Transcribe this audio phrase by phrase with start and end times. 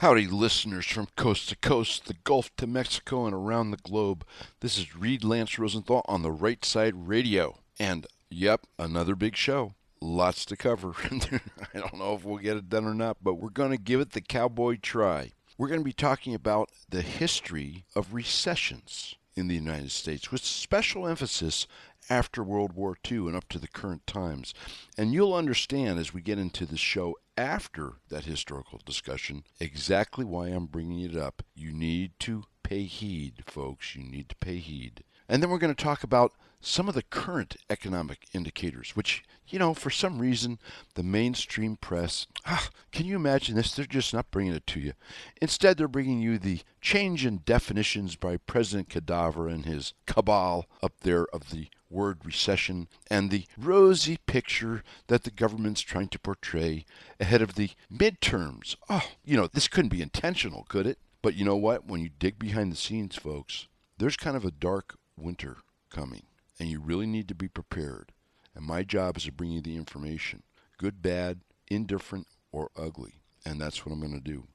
[0.00, 4.24] Howdy, listeners from coast to coast, the Gulf to Mexico, and around the globe.
[4.60, 7.58] This is Reid Lance Rosenthal on the Right Side Radio.
[7.78, 9.74] And, yep, another big show.
[10.00, 10.94] Lots to cover.
[11.04, 14.00] I don't know if we'll get it done or not, but we're going to give
[14.00, 15.32] it the cowboy try.
[15.58, 20.42] We're going to be talking about the history of recessions in the United States with
[20.42, 21.66] special emphasis
[22.08, 24.54] after World War II and up to the current times.
[24.96, 30.48] And you'll understand as we get into the show after that historical discussion exactly why
[30.48, 31.42] I'm bringing it up.
[31.54, 33.94] You need to pay heed, folks.
[33.96, 35.04] You need to pay heed.
[35.28, 39.58] And then we're going to talk about some of the current economic indicators, which, you
[39.58, 40.58] know, for some reason,
[40.94, 43.74] the mainstream press, ah, can you imagine this?
[43.74, 44.92] They're just not bringing it to you.
[45.40, 50.92] Instead, they're bringing you the change in definitions by President Cadaver and his cabal up
[51.00, 56.84] there of the word recession and the rosy picture that the government's trying to portray
[57.18, 58.76] ahead of the midterms.
[58.88, 60.98] Oh, you know, this couldn't be intentional, could it?
[61.22, 61.86] But you know what?
[61.86, 63.66] When you dig behind the scenes, folks,
[63.98, 65.58] there's kind of a dark winter
[65.90, 66.22] coming,
[66.60, 68.12] and you really need to be prepared.
[68.54, 70.42] And my job is to bring you the information
[70.78, 73.20] good, bad, indifferent, or ugly.
[73.44, 74.46] And that's what I'm going to do.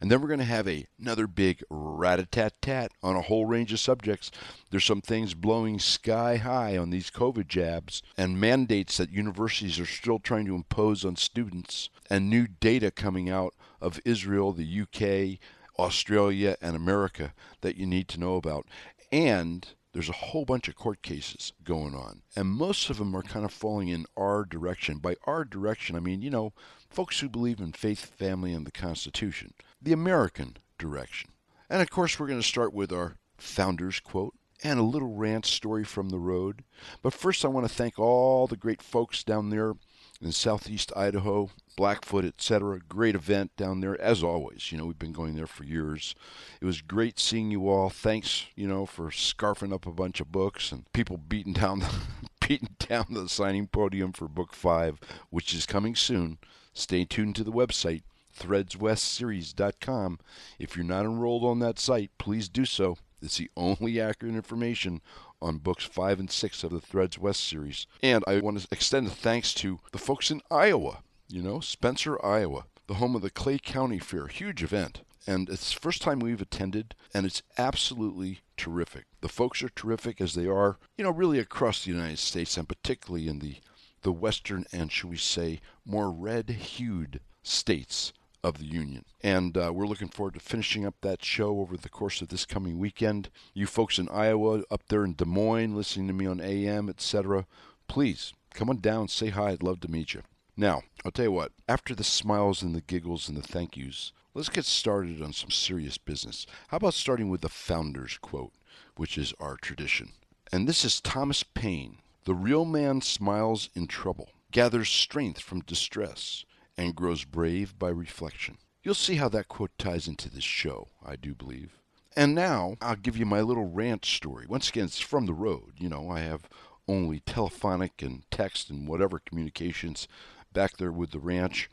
[0.00, 3.22] And then we're going to have a, another big rat a tat tat on a
[3.22, 4.30] whole range of subjects.
[4.70, 9.86] There's some things blowing sky high on these COVID jabs and mandates that universities are
[9.86, 15.38] still trying to impose on students, and new data coming out of Israel, the UK,
[15.78, 18.66] Australia, and America that you need to know about.
[19.10, 23.22] And there's a whole bunch of court cases going on, and most of them are
[23.22, 24.98] kind of falling in our direction.
[24.98, 26.52] By our direction, I mean, you know,
[26.88, 31.30] folks who believe in faith, family, and the Constitution, the American direction.
[31.68, 34.34] And of course, we're going to start with our founder's quote
[34.64, 36.64] and a little rant story from the road.
[37.02, 39.74] But first, I want to thank all the great folks down there
[40.20, 42.80] in southeast Idaho, Blackfoot, etc.
[42.88, 44.70] Great event down there, as always.
[44.70, 46.14] You know, we've been going there for years.
[46.60, 47.90] It was great seeing you all.
[47.90, 51.90] Thanks, you know, for scarfing up a bunch of books and people beating down the
[52.46, 54.98] beating down the signing podium for book five,
[55.30, 56.38] which is coming soon.
[56.74, 58.02] Stay tuned to the website,
[58.38, 60.18] threadswestseries.com.
[60.58, 62.96] If you're not enrolled on that site, please do so.
[63.20, 65.00] It's the only accurate information
[65.40, 67.86] on books five and six of the Threads West series.
[68.02, 72.22] And I want to extend a thanks to the folks in Iowa, you know, Spencer,
[72.24, 75.00] Iowa, the home of the Clay County Fair, huge event.
[75.26, 79.06] And it's the first time we've attended, and it's absolutely terrific.
[79.22, 82.68] The folks are terrific as they are, you know, really across the United States, and
[82.68, 83.56] particularly in the,
[84.02, 88.12] the western and, shall we say, more red hued states
[88.44, 89.04] of the Union.
[89.22, 92.44] And uh, we're looking forward to finishing up that show over the course of this
[92.44, 93.30] coming weekend.
[93.54, 97.46] You folks in Iowa, up there in Des Moines, listening to me on AM, etc.,
[97.88, 99.50] please come on down, say hi.
[99.50, 100.22] I'd love to meet you.
[100.56, 104.12] Now, I'll tell you what, after the smiles and the giggles and the thank yous,
[104.34, 106.46] let's get started on some serious business.
[106.68, 108.52] How about starting with the founder's quote,
[108.96, 110.12] which is our tradition?
[110.52, 116.44] And this is Thomas Paine The real man smiles in trouble, gathers strength from distress
[116.76, 118.58] and grows brave by reflection.
[118.82, 121.78] You'll see how that quote ties into this show, I do believe.
[122.14, 124.46] And now I'll give you my little rant story.
[124.46, 125.72] Once again, it's from the road.
[125.78, 126.48] You know, I have
[126.86, 130.06] only telephonic and text and whatever communications
[130.52, 131.70] back there with the ranch.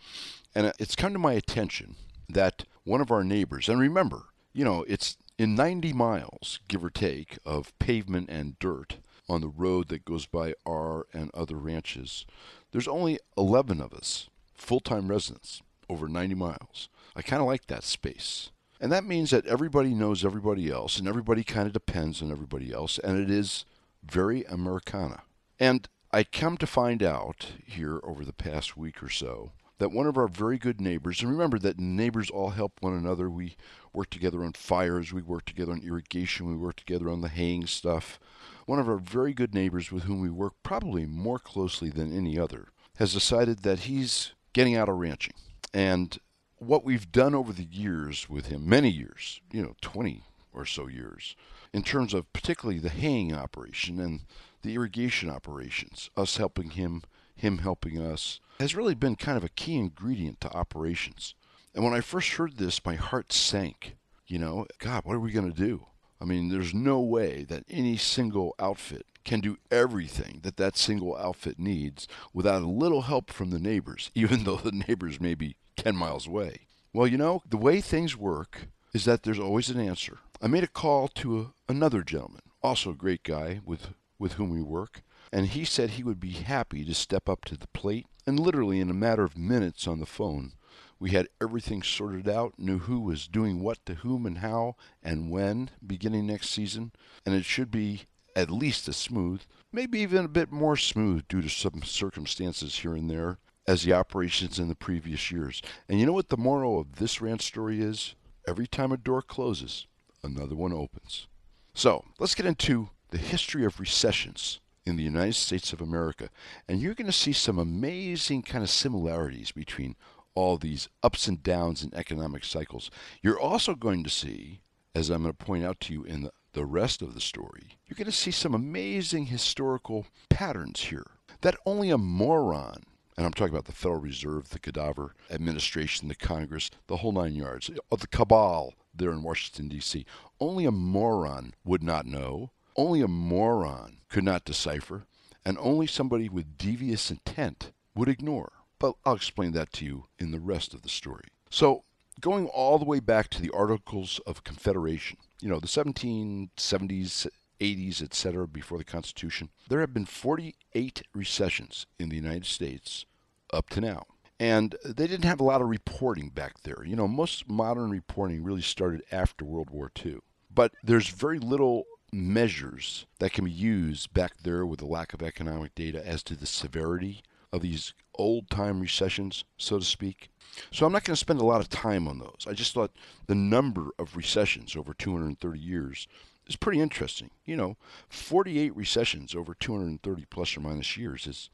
[0.55, 1.95] And it's come to my attention
[2.27, 4.23] that one of our neighbors, and remember,
[4.53, 8.97] you know, it's in 90 miles, give or take, of pavement and dirt
[9.29, 12.25] on the road that goes by our and other ranches.
[12.71, 16.89] There's only 11 of us full time residents over 90 miles.
[17.15, 18.51] I kind of like that space.
[18.81, 22.71] And that means that everybody knows everybody else, and everybody kind of depends on everybody
[22.71, 23.65] else, and it is
[24.03, 25.23] very Americana.
[25.59, 30.07] And I come to find out here over the past week or so that one
[30.07, 33.29] of our very good neighbors, and remember that neighbors all help one another.
[33.29, 33.55] We
[33.93, 37.67] work together on fires, we work together on irrigation, we work together on the haying
[37.67, 38.19] stuff.
[38.65, 42.39] One of our very good neighbors with whom we work probably more closely than any
[42.39, 45.35] other has decided that he's getting out of ranching.
[45.75, 46.17] And
[46.57, 50.87] what we've done over the years with him, many years, you know, 20 or so
[50.87, 51.35] years,
[51.71, 54.21] in terms of particularly the haying operation and
[54.61, 57.03] the irrigation operations, us helping him,
[57.35, 61.35] him helping us, has really been kind of a key ingredient to operations.
[61.73, 63.95] And when I first heard this, my heart sank.
[64.27, 65.85] You know, God, what are we going to do?
[66.21, 71.15] I mean, there's no way that any single outfit can do everything that that single
[71.15, 75.55] outfit needs without a little help from the neighbors, even though the neighbors may be
[75.77, 76.67] 10 miles away.
[76.93, 80.19] Well, you know, the way things work is that there's always an answer.
[80.41, 84.49] I made a call to a, another gentleman, also a great guy with, with whom
[84.49, 85.01] we work,
[85.31, 88.79] and he said he would be happy to step up to the plate and literally
[88.79, 90.53] in a matter of minutes on the phone
[90.99, 95.31] We had everything sorted out, knew who was doing what to whom and how and
[95.31, 96.91] when beginning next season,
[97.25, 98.03] and it should be
[98.35, 102.95] at least as smooth, maybe even a bit more smooth due to some circumstances here
[102.95, 105.61] and there as the operations in the previous years.
[105.87, 108.15] And you know what the moral of this rant story is?
[108.47, 109.87] Every time a door closes,
[110.23, 111.27] another one opens.
[111.73, 116.29] So let's get into the history of recessions in the United States of America.
[116.67, 119.95] And you're going to see some amazing kind of similarities between
[120.35, 122.89] all these ups and downs in economic cycles.
[123.21, 124.61] You're also going to see,
[124.95, 127.77] as I'm going to point out to you in the, the rest of the story,
[127.85, 131.11] you're going to see some amazing historical patterns here
[131.41, 132.83] that only a moron
[133.19, 137.35] and I'm talking about the Federal Reserve, the cadaver administration, the Congress, the whole nine
[137.35, 140.05] yards, uh, the cabal there in Washington, D.C.
[140.39, 145.05] Only a moron would not know, only a moron could not decipher,
[145.43, 148.53] and only somebody with devious intent would ignore.
[148.79, 151.25] But I'll explain that to you in the rest of the story.
[151.49, 151.83] So,
[152.21, 157.27] going all the way back to the Articles of Confederation, you know, the 1770s,
[157.59, 163.05] 80s, etc., before the Constitution, there have been 48 recessions in the United States
[163.51, 164.05] up to now.
[164.39, 166.85] And they didn't have a lot of reporting back there.
[166.85, 170.19] You know, most modern reporting really started after World War II.
[170.49, 175.21] But there's very little measures that can be used back there with the lack of
[175.21, 177.21] economic data as to the severity
[177.51, 180.29] of these old time recessions, so to speak.
[180.71, 182.45] So I'm not going to spend a lot of time on those.
[182.47, 182.91] I just thought
[183.27, 186.07] the number of recessions over 230 years
[186.47, 187.29] is pretty interesting.
[187.45, 187.77] You know,
[188.09, 191.49] 48 recessions over 230 plus or minus years is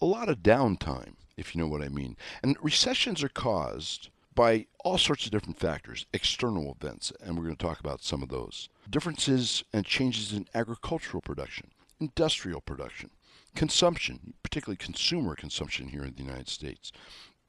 [0.00, 2.16] a lot of downtime if you know what I mean.
[2.42, 7.56] And recessions are caused by all sorts of different factors, external events, and we're going
[7.56, 8.68] to talk about some of those.
[8.88, 13.10] Differences and changes in agricultural production, industrial production,
[13.56, 16.92] consumption, particularly consumer consumption here in the United States,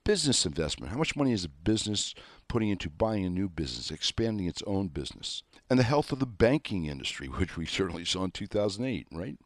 [0.05, 2.15] business investment, how much money is a business
[2.47, 6.25] putting into buying a new business, expanding its own business, and the health of the
[6.25, 9.37] banking industry, which we certainly saw in 2008, right?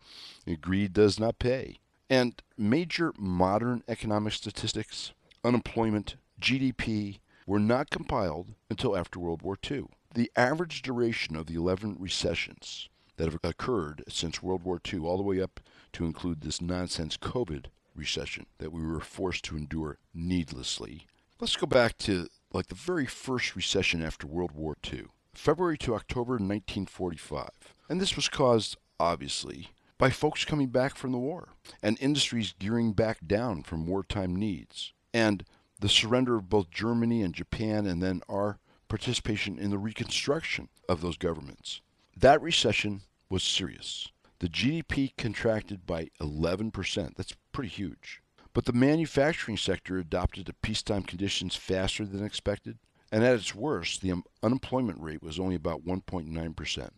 [0.61, 1.79] Greed does not pay.
[2.07, 9.85] And major modern economic statistics, unemployment, GDP, were not compiled until after World War II.
[10.13, 15.17] The average duration of the 11 recessions that have occurred since World War II, all
[15.17, 15.59] the way up
[15.93, 17.65] to include this nonsense COVID
[17.95, 21.07] recession that we were forced to endure needlessly.
[21.39, 25.95] Let's go back to like the very first recession after World War II, February to
[25.95, 27.49] October 1945.
[27.89, 31.49] And this was caused, obviously, by folks coming back from the war
[31.81, 35.43] and industries gearing back down from wartime needs, and
[35.81, 41.01] the surrender of both Germany and Japan, and then our participation in the reconstruction of
[41.01, 41.81] those governments.
[42.15, 44.09] That recession was serious.
[44.39, 47.15] The GDP contracted by 11%.
[47.15, 48.21] That's pretty huge.
[48.53, 52.77] But the manufacturing sector adopted to peacetime conditions faster than expected.
[53.11, 56.89] And at its worst, the unemployment rate was only about 1.9%.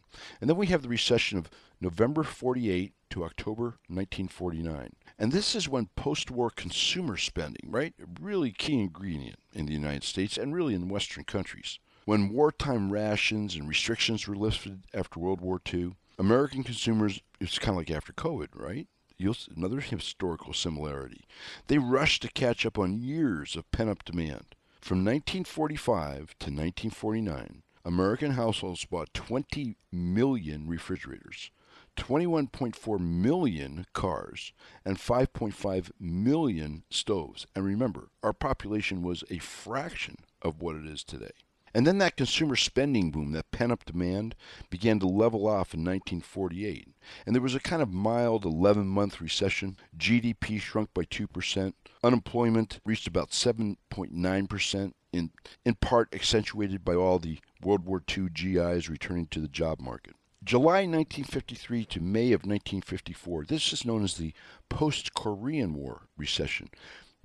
[0.41, 1.50] And then we have the recession of
[1.83, 4.94] November 48 to October 1949.
[5.19, 7.94] And this is when post war consumer spending, right?
[8.01, 11.80] A really key ingredient in the United States and really in Western countries.
[12.06, 17.71] When wartime rations and restrictions were lifted after World War II, American consumers, it's kind
[17.71, 18.88] of like after COVID, right?
[19.18, 21.25] You'll, another historical similarity.
[21.68, 24.56] They rushed to catch up on years of pent up demand.
[24.79, 31.51] From 1945 to 1949, American households bought 20 million refrigerators,
[31.95, 37.45] 21.4 million cars, and 5.5 million stoves.
[37.55, 41.31] And remember, our population was a fraction of what it is today.
[41.73, 44.35] And then that consumer spending boom, that pent up demand,
[44.69, 46.88] began to level off in 1948.
[47.25, 49.77] And there was a kind of mild 11 month recession.
[49.97, 51.73] GDP shrunk by 2%.
[52.03, 55.31] Unemployment reached about 7.9%, in,
[55.65, 60.15] in part accentuated by all the World War II GIs returning to the job market.
[60.45, 64.33] July 1953 to May of 1954, this is known as the
[64.67, 66.69] post Korean War recession.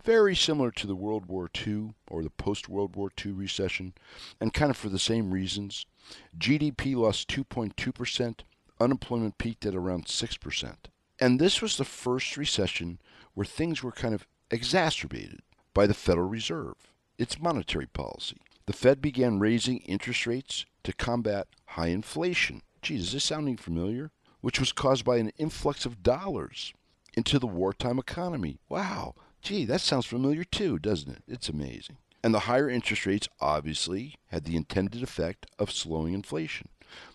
[0.05, 3.95] Very similar to the World War II or the post World War II recession,
[4.41, 5.85] and kind of for the same reasons.
[6.39, 8.41] GDP lost 2.2%,
[8.79, 10.75] unemployment peaked at around 6%.
[11.19, 13.01] And this was the first recession
[13.35, 15.41] where things were kind of exacerbated
[15.75, 16.77] by the Federal Reserve,
[17.19, 18.37] its monetary policy.
[18.67, 22.63] The Fed began raising interest rates to combat high inflation.
[22.89, 24.11] Geez, is this sounding familiar?
[24.41, 26.73] Which was caused by an influx of dollars
[27.13, 28.61] into the wartime economy.
[28.71, 31.23] Wow, gee, that sounds familiar too, doesn't it?
[31.29, 31.99] It's amazing.
[32.25, 36.71] And the higher interest rates obviously had the intended effect of slowing inflation,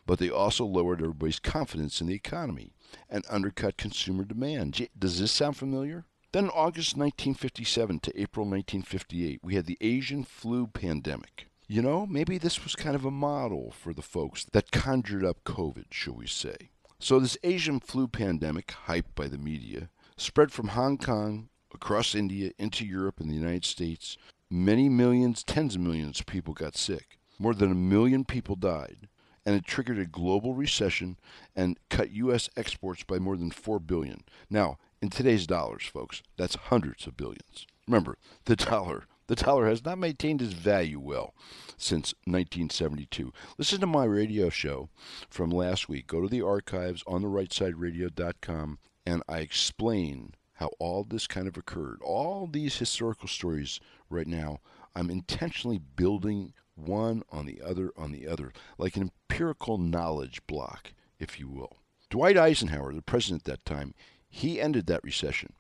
[0.06, 2.76] but they also lowered everybody's confidence in the economy
[3.10, 4.76] and undercut consumer demand.
[4.76, 6.06] Gee, does this sound familiar?
[6.34, 11.48] Then August 1957 to April 1958, we had the Asian flu pandemic.
[11.68, 15.44] You know, maybe this was kind of a model for the folks that conjured up
[15.46, 16.70] COVID, shall we say.
[17.00, 22.52] So, this Asian flu pandemic, hyped by the media, spread from Hong Kong across India
[22.58, 24.18] into Europe and the United States.
[24.50, 27.18] Many millions, tens of millions of people got sick.
[27.40, 29.08] More than a million people died.
[29.46, 31.18] And it triggered a global recession
[31.56, 32.50] and cut U.S.
[32.56, 34.24] exports by more than 4 billion.
[34.50, 37.68] Now, in today's dollars, folks, that's hundreds of billions.
[37.88, 41.34] Remember, the dollar the dollar has not maintained its value well
[41.78, 43.32] since 1972.
[43.58, 44.90] Listen to my radio show
[45.30, 46.08] from last week.
[46.08, 51.58] Go to the archives on the rightsideradio.com and I explain how all this kind of
[51.58, 52.02] occurred.
[52.04, 54.60] All these historical stories right now,
[54.96, 60.94] I'm intentionally building one on the other on the other, like an empirical knowledge block,
[61.20, 61.78] if you will.
[62.10, 63.94] Dwight Eisenhower, the president at that time,
[64.30, 65.54] he ended that recession.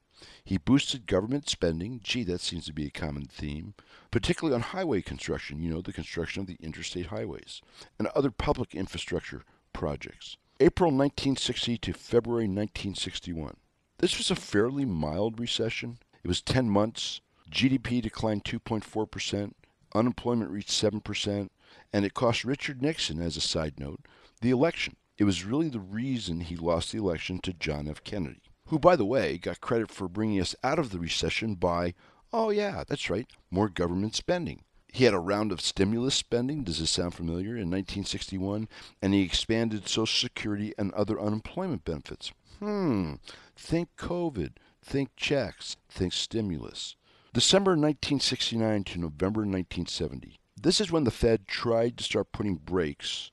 [0.43, 1.99] He boosted government spending.
[2.03, 3.73] Gee, that seems to be a common theme,
[4.11, 7.61] particularly on highway construction, you know, the construction of the interstate highways
[7.97, 10.37] and other public infrastructure projects.
[10.59, 13.57] April 1960 to February 1961.
[13.97, 15.99] This was a fairly mild recession.
[16.23, 17.21] It was 10 months.
[17.49, 19.53] GDP declined 2.4%,
[19.93, 21.49] unemployment reached 7%,
[21.91, 24.01] and it cost Richard Nixon, as a side note,
[24.41, 24.95] the election.
[25.17, 28.03] It was really the reason he lost the election to John F.
[28.03, 28.41] Kennedy,
[28.73, 31.93] who, by the way, got credit for bringing us out of the recession by,
[32.33, 34.63] oh, yeah, that's right, more government spending.
[34.91, 38.67] He had a round of stimulus spending, does this sound familiar, in 1961,
[38.99, 42.31] and he expanded Social Security and other unemployment benefits.
[42.57, 43.13] Hmm,
[43.55, 44.53] think COVID,
[44.83, 46.95] think checks, think stimulus.
[47.31, 50.39] December 1969 to November 1970.
[50.59, 53.29] This is when the Fed tried to start putting brakes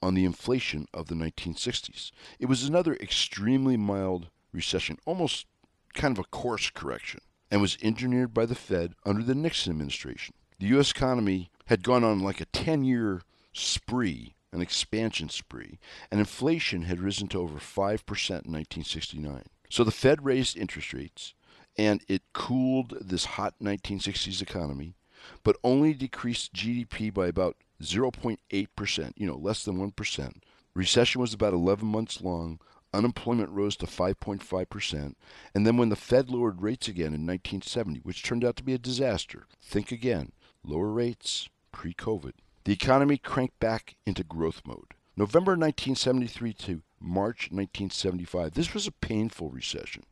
[0.00, 2.12] on the inflation of the 1960s.
[2.38, 5.46] It was another extremely mild recession, almost
[5.92, 7.20] kind of a course correction,
[7.50, 10.34] and was engineered by the Fed under the Nixon administration.
[10.58, 10.90] The U.S.
[10.90, 15.78] economy had gone on like a 10 year spree an expansion spree,
[16.10, 19.42] and inflation had risen to over 5% in 1969.
[19.68, 21.34] So the Fed raised interest rates,
[21.76, 24.94] and it cooled this hot 1960s economy,
[25.42, 30.32] but only decreased GDP by about 0.8%, you know, less than 1%.
[30.74, 32.60] Recession was about 11 months long.
[32.94, 35.14] Unemployment rose to 5.5%.
[35.54, 38.74] And then when the Fed lowered rates again in 1970, which turned out to be
[38.74, 40.32] a disaster, think again
[40.64, 42.32] lower rates pre COVID.
[42.64, 44.94] The economy cranked back into growth mode.
[45.16, 48.54] November 1973 to March 1975.
[48.54, 50.04] This was a painful recession,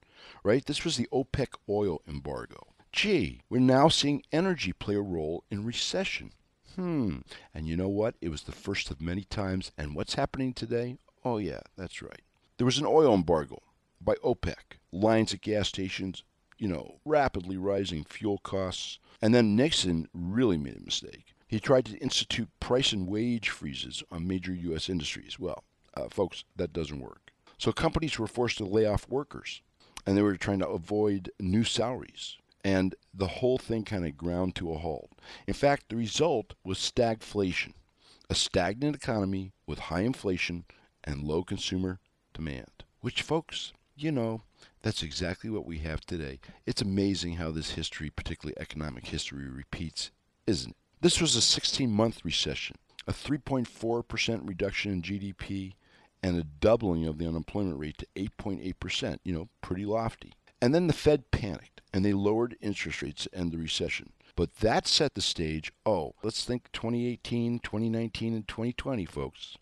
[0.45, 0.65] right?
[0.65, 2.67] This was the OPEC oil embargo.
[2.93, 6.33] Gee, we're now seeing energy play a role in recession.
[6.77, 7.19] Hmm.
[7.55, 8.17] And you know what?
[8.21, 9.73] It was the first of many times.
[9.79, 10.99] And what's happening today?
[11.25, 12.23] Oh, yeah, that's right.
[12.59, 13.62] There was an oil embargo
[14.00, 14.78] by OPEC.
[14.92, 16.23] Lines at gas stations,
[16.59, 18.99] you know, rapidly rising fuel costs.
[19.21, 21.35] And then Nixon really made a mistake.
[21.47, 24.88] He tried to institute price and wage freezes on major U.S.
[24.88, 25.38] industries.
[25.38, 27.32] Well, uh, folks, that doesn't work.
[27.59, 29.62] So companies were forced to lay off workers,
[30.06, 32.38] and they were trying to avoid new salaries.
[32.64, 35.11] And the whole thing kind of ground to a halt.
[35.47, 37.75] In fact, the result was stagflation,
[38.30, 40.64] a stagnant economy with high inflation
[41.04, 42.00] and low consumer
[42.33, 42.85] demand.
[43.01, 44.43] Which, folks, you know,
[44.83, 46.41] that's exactly what we have today.
[46.67, 50.11] It's amazing how this history, particularly economic history, repeats,
[50.47, 50.77] isn't it?
[51.01, 55.75] This was a 16 month recession, a 3.4% reduction in GDP,
[56.23, 60.33] and a doubling of the unemployment rate to 8.8%, you know, pretty lofty.
[60.61, 64.12] And then the Fed panicked and they lowered interest rates to end the recession.
[64.37, 65.73] But that set the stage.
[65.85, 69.59] Oh, let's think 2018, 2019, and 2020, folks.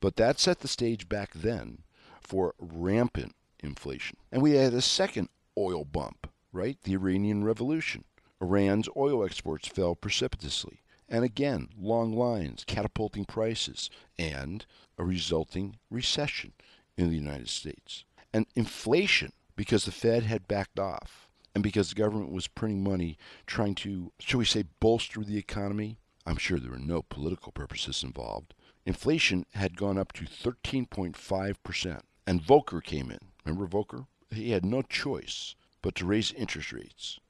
[0.00, 1.78] But that set the stage back then
[2.26, 4.16] for rampant inflation.
[4.32, 6.76] And we had a second oil bump, right?
[6.82, 8.04] The Iranian Revolution.
[8.40, 14.66] Iran's oil exports fell precipitously, and again, long lines, catapulting prices, and
[14.98, 16.52] a resulting recession
[16.98, 18.04] in the United States.
[18.32, 23.16] And inflation, because the Fed had backed off, and because the government was printing money
[23.46, 25.96] trying to, shall we say, bolster the economy.
[26.26, 28.52] I'm sure there were no political purposes involved.
[28.84, 32.00] Inflation had gone up to 13.5%.
[32.26, 33.20] And Volcker came in.
[33.44, 34.06] Remember Volcker?
[34.30, 37.20] He had no choice but to raise interest rates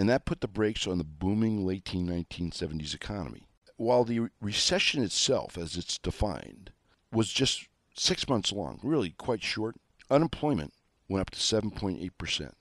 [0.00, 3.46] and that put the brakes on the booming late 1970s economy.
[3.76, 6.72] While the recession itself, as it's defined,
[7.12, 9.76] was just six months long, really quite short,
[10.10, 10.72] unemployment
[11.06, 12.52] went up to 7.8%.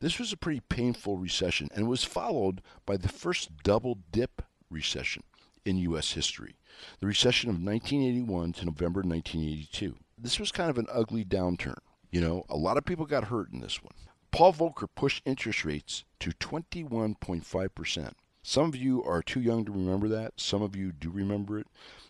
[0.00, 5.22] This was a pretty painful recession and was followed by the first double dip recession
[5.66, 6.12] in U.S.
[6.12, 6.56] history,
[7.00, 9.96] the recession of 1981 to November 1982.
[10.18, 11.78] This was kind of an ugly downturn.
[12.10, 13.92] You know, a lot of people got hurt in this one
[14.30, 18.12] Paul Volcker pushed interest rates to 21.5%.
[18.42, 20.34] Some of you are too young to remember that.
[20.36, 21.66] Some of you do remember it.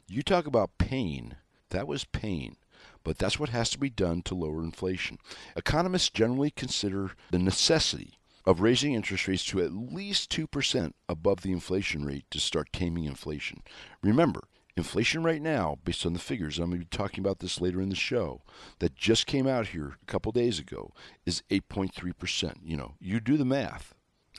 [0.09, 1.37] You talk about pain.
[1.71, 2.57] That was pain.
[3.03, 5.19] But that's what has to be done to lower inflation.
[5.57, 11.53] Economists generally consider the necessity of raising interest rates to at least 2% above the
[11.53, 13.63] inflation rate to start taming inflation.
[14.03, 14.45] Remember,
[14.77, 17.81] inflation right now, based on the figures, I'm going to be talking about this later
[17.81, 18.43] in the show,
[18.79, 20.93] that just came out here a couple days ago,
[21.25, 22.55] is 8.3%.
[22.63, 23.95] You know, you do the math.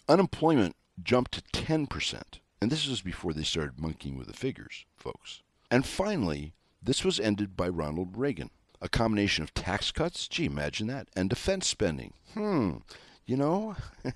[0.08, 2.22] Unemployment jumped to 10%.
[2.62, 5.42] And this was before they started monkeying with the figures, folks.
[5.70, 8.50] And finally, this was ended by Ronald Reagan.
[8.82, 12.14] A combination of tax cuts, gee, imagine that, and defense spending.
[12.34, 12.78] Hmm,
[13.26, 13.76] you know,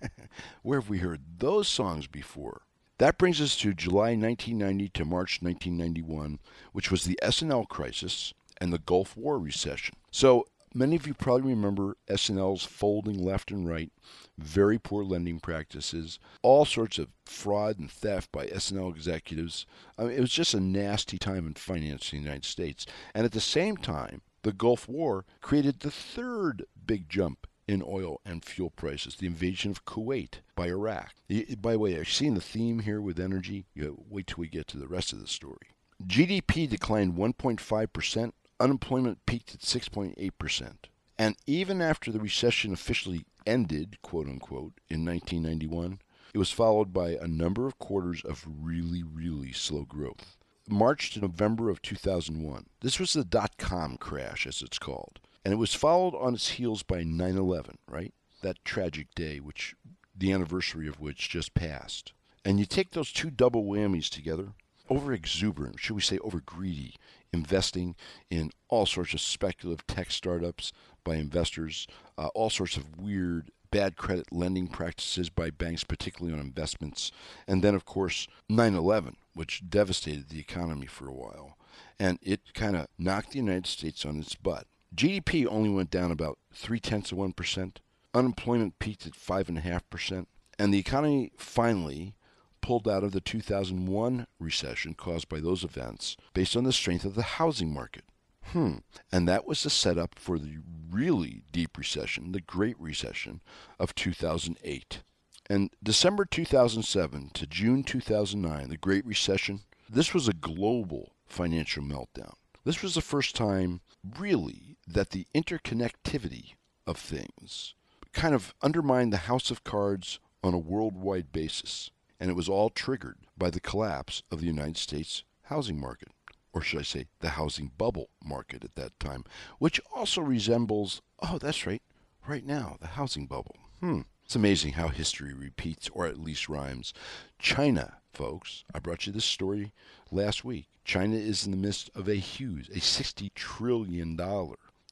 [0.61, 2.61] where have we heard those songs before?
[3.01, 6.37] That brings us to July 1990 to March 1991,
[6.71, 9.95] which was the S&L crisis and the Gulf War recession.
[10.11, 13.91] So many of you probably remember S&L's folding left and right,
[14.37, 19.65] very poor lending practices, all sorts of fraud and theft by S&L executives.
[19.97, 22.85] I mean, it was just a nasty time in finance in the United States.
[23.15, 28.19] And at the same time, the Gulf War created the third big jump in oil
[28.25, 31.13] and fuel prices, the invasion of Kuwait by Iraq.
[31.59, 33.65] By the way, you seeing the theme here with energy?
[33.73, 35.75] You wait till we get to the rest of the story.
[36.05, 40.73] GDP declined 1.5%, unemployment peaked at 6.8%.
[41.17, 45.99] And even after the recession officially ended, quote unquote, in 1991,
[46.33, 50.37] it was followed by a number of quarters of really, really slow growth.
[50.69, 52.65] March to November of 2001.
[52.79, 55.19] This was the dot com crash, as it's called.
[55.43, 58.13] And it was followed on its heels by 9 11, right?
[58.41, 59.75] That tragic day, which
[60.15, 62.13] the anniversary of which just passed.
[62.43, 64.53] And you take those two double whammies together,
[64.89, 66.95] over exuberant, should we say over greedy,
[67.31, 67.95] investing
[68.29, 73.95] in all sorts of speculative tech startups by investors, uh, all sorts of weird bad
[73.95, 77.11] credit lending practices by banks, particularly on investments,
[77.47, 81.57] and then, of course, 9 11, which devastated the economy for a while.
[81.97, 84.67] And it kind of knocked the United States on its butt.
[84.95, 87.77] GDP only went down about three tenths of 1%.
[88.13, 90.25] Unemployment peaked at 5.5%.
[90.59, 92.15] And the economy finally
[92.61, 97.15] pulled out of the 2001 recession caused by those events based on the strength of
[97.15, 98.03] the housing market.
[98.45, 98.77] Hmm.
[99.11, 100.57] And that was the setup for the
[100.89, 103.41] really deep recession, the Great Recession
[103.79, 105.03] of 2008.
[105.49, 112.33] And December 2007 to June 2009, the Great Recession, this was a global financial meltdown.
[112.63, 113.81] This was the first time,
[114.17, 116.53] really, that the interconnectivity
[116.87, 117.75] of things
[118.13, 121.91] kind of undermined the house of cards on a worldwide basis.
[122.19, 126.09] And it was all triggered by the collapse of the United States housing market,
[126.53, 129.23] or should I say, the housing bubble market at that time,
[129.59, 131.81] which also resembles, oh, that's right,
[132.27, 133.55] right now, the housing bubble.
[133.79, 134.01] Hmm.
[134.31, 136.93] It's amazing how history repeats, or at least rhymes.
[137.37, 139.73] China, folks, I brought you this story
[140.09, 140.69] last week.
[140.85, 144.17] China is in the midst of a huge, a $60 trillion,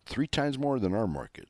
[0.05, 1.47] three times more than our market,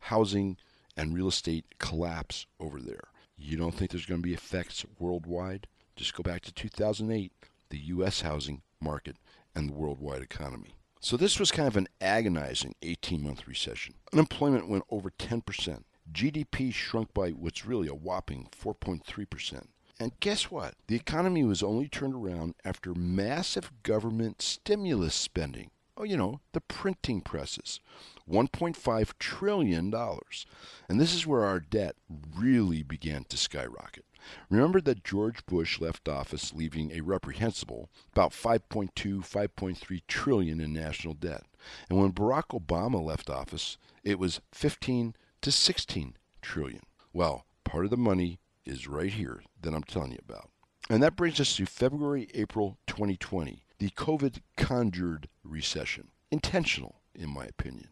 [0.00, 0.58] housing
[0.98, 3.08] and real estate collapse over there.
[3.38, 5.66] You don't think there's going to be effects worldwide?
[5.96, 7.32] Just go back to 2008,
[7.70, 8.20] the U.S.
[8.20, 9.16] housing market
[9.54, 10.74] and the worldwide economy.
[11.00, 13.94] So this was kind of an agonizing 18-month recession.
[14.12, 15.84] Unemployment went over 10%.
[16.12, 19.66] GDP shrunk by what's really a whopping 4.3%.
[19.98, 20.74] And guess what?
[20.86, 25.70] The economy was only turned around after massive government stimulus spending.
[25.96, 27.80] Oh, you know, the printing presses.
[28.28, 29.94] $1.5 trillion.
[29.94, 31.96] And this is where our debt
[32.34, 34.06] really began to skyrocket.
[34.48, 41.14] Remember that George Bush left office leaving a reprehensible about 5.2, 5.3 trillion in national
[41.14, 41.44] debt.
[41.88, 46.82] And when Barack Obama left office, it was 15 to 16 trillion.
[47.12, 50.50] Well, part of the money is right here that I'm telling you about.
[50.88, 56.08] And that brings us to February, April 2020, the COVID conjured recession.
[56.30, 57.88] Intentional, in my opinion.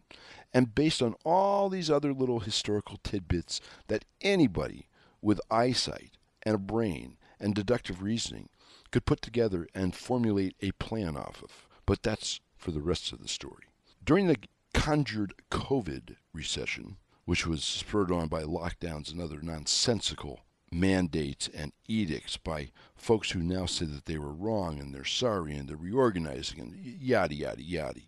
[0.52, 4.88] And based on all these other little historical tidbits that anybody
[5.20, 8.48] with eyesight and a brain and deductive reasoning
[8.90, 11.68] could put together and formulate a plan off of.
[11.86, 13.64] But that's for the rest of the story.
[14.04, 14.38] During the
[14.74, 16.96] conjured COVID recession,
[17.28, 20.40] which was spurred on by lockdowns and other nonsensical
[20.72, 25.54] mandates and edicts by folks who now say that they were wrong and they're sorry
[25.54, 28.00] and they're reorganizing and yada, yada, yada.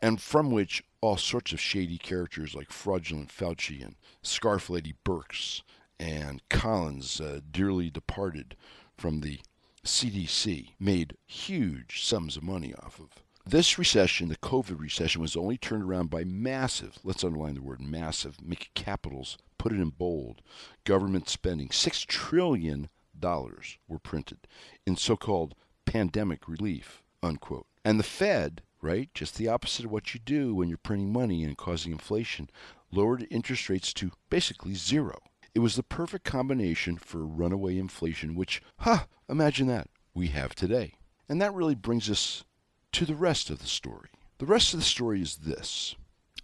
[0.00, 5.62] And from which all sorts of shady characters like fraudulent Fauci and Scarf Lady Birx
[5.98, 8.54] and Collins, uh, dearly departed
[8.96, 9.40] from the
[9.84, 13.24] CDC, made huge sums of money off of.
[13.50, 17.80] This recession, the COVID recession, was only turned around by massive, let's underline the word
[17.80, 20.42] massive, make capitals, put it in bold,
[20.84, 21.68] government spending.
[21.68, 22.90] $6 trillion
[23.22, 24.46] were printed
[24.86, 25.54] in so called
[25.86, 27.64] pandemic relief, unquote.
[27.86, 31.42] And the Fed, right, just the opposite of what you do when you're printing money
[31.42, 32.50] and causing inflation,
[32.92, 35.20] lowered interest rates to basically zero.
[35.54, 40.54] It was the perfect combination for runaway inflation, which, ha, huh, imagine that, we have
[40.54, 40.96] today.
[41.30, 42.44] And that really brings us
[42.98, 44.08] to the rest of the story.
[44.38, 45.94] The rest of the story is this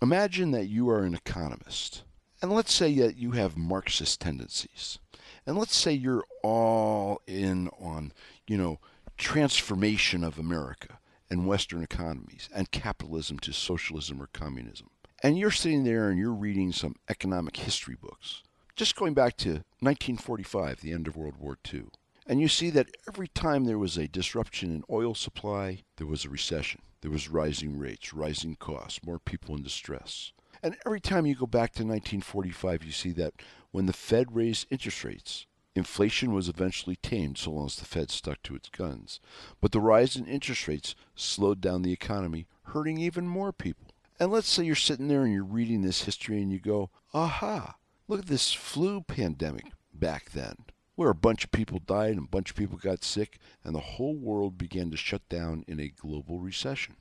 [0.00, 2.04] Imagine that you are an economist,
[2.40, 5.00] and let's say that you have Marxist tendencies.
[5.46, 8.12] And let's say you're all in on,
[8.46, 8.78] you know,
[9.18, 14.90] transformation of America and Western economies and capitalism to socialism or communism.
[15.24, 18.44] And you're sitting there and you're reading some economic history books,
[18.76, 21.86] just going back to 1945, the end of World War II.
[22.26, 26.24] And you see that every time there was a disruption in oil supply, there was
[26.24, 26.80] a recession.
[27.02, 30.32] There was rising rates, rising costs, more people in distress.
[30.62, 33.34] And every time you go back to 1945, you see that
[33.72, 38.10] when the Fed raised interest rates, inflation was eventually tamed so long as the Fed
[38.10, 39.20] stuck to its guns.
[39.60, 43.88] But the rise in interest rates slowed down the economy, hurting even more people.
[44.18, 47.76] And let's say you're sitting there and you're reading this history and you go, aha,
[48.08, 50.56] look at this flu pandemic back then
[50.96, 53.80] where a bunch of people died and a bunch of people got sick, and the
[53.80, 56.96] whole world began to shut down in a global recession.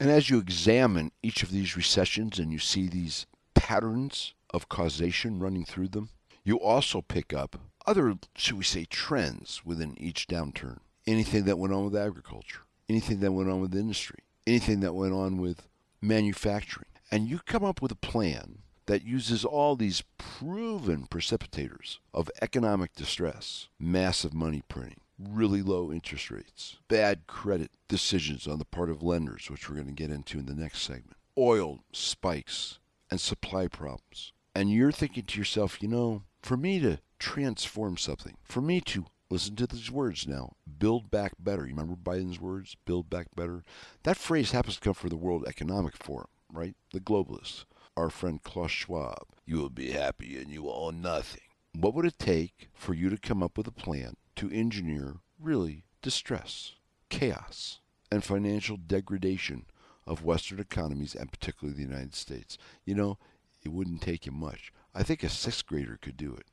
[0.00, 5.38] And as you examine each of these recessions and you see these patterns of causation
[5.38, 6.08] running through them,
[6.42, 10.78] you also pick up other, should we say, trends within each downturn.
[11.06, 15.12] Anything that went on with agriculture, anything that went on with industry, anything that went
[15.12, 15.68] on with
[16.00, 16.88] manufacturing.
[17.10, 22.94] And you come up with a plan that uses all these proven precipitators of economic
[22.94, 29.02] distress, massive money printing, really low interest rates, bad credit decisions on the part of
[29.02, 32.78] lenders, which we're going to get into in the next segment, oil spikes,
[33.10, 34.32] and supply problems.
[34.54, 39.06] And you're thinking to yourself, you know, for me to transform something, for me to
[39.30, 41.62] listen to these words now build back better.
[41.62, 43.64] You remember Biden's words, build back better?
[44.02, 46.74] That phrase happens to come from the World Economic Forum, right?
[46.92, 47.64] The globalists
[47.96, 49.26] our friend Klaus Schwab.
[49.44, 51.40] You will be happy and you will own nothing.
[51.74, 55.84] What would it take for you to come up with a plan to engineer really
[56.02, 56.72] distress,
[57.08, 57.80] chaos,
[58.10, 59.66] and financial degradation
[60.06, 62.58] of Western economies and particularly the United States?
[62.84, 63.18] You know,
[63.62, 64.72] it wouldn't take you much.
[64.94, 66.46] I think a sixth grader could do it.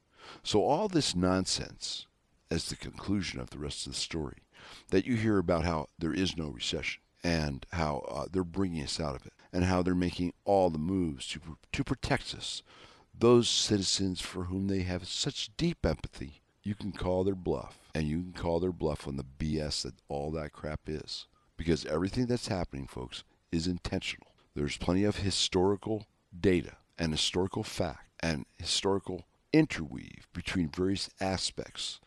[0.43, 2.07] So all this nonsense
[2.49, 4.43] as the conclusion of the rest of the story
[4.89, 8.99] that you hear about how there is no recession and how uh, they're bringing us
[8.99, 11.39] out of it and how they're making all the moves to,
[11.71, 12.63] to protect us.
[13.17, 17.77] Those citizens for whom they have such deep empathy, you can call their bluff.
[17.93, 21.27] And you can call their bluff on the BS that all that crap is.
[21.57, 24.27] Because everything that's happening, folks, is intentional.
[24.55, 31.99] There's plenty of historical data and historical fact and historical interweave between various aspects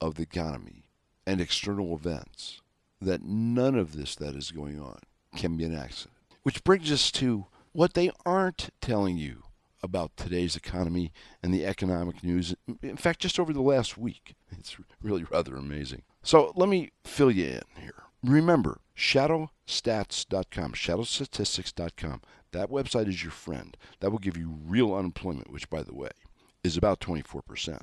[0.00, 0.84] of the economy
[1.26, 2.60] and external events
[3.00, 4.98] that none of this that is going on
[5.36, 6.14] can be an accident.
[6.44, 9.42] Which brings us to what they aren't telling you
[9.82, 12.54] about today's economy and the economic news.
[12.82, 14.34] In fact, just over the last week.
[14.50, 16.02] It's really rather amazing.
[16.22, 18.04] So let me fill you in here.
[18.22, 22.22] Remember, shadowstats.com, shadowstatistics.com.
[22.52, 23.76] That website is your friend.
[24.00, 26.10] That will give you real unemployment, which, by the way,
[26.62, 27.80] is about 24%.